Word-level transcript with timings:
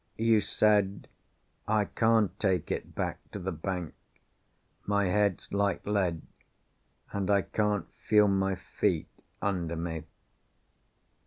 You 0.17 0.41
said, 0.41 1.07
"I 1.67 1.85
can't 1.85 2.39
take 2.39 2.71
it 2.71 2.95
back 2.95 3.19
to 3.33 3.37
the 3.37 3.51
bank. 3.51 3.93
My 4.87 5.05
head's 5.05 5.53
like 5.53 5.85
lead—and 5.85 7.29
I 7.29 7.43
can't 7.43 7.85
feel 7.93 8.27
my 8.27 8.55
feet 8.55 9.09
under 9.43 9.75
me." 9.75 10.05